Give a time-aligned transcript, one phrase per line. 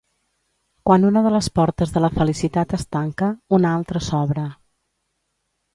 [0.89, 4.49] Quan una de les portes de la felicitat es tanca, una altra s'obre.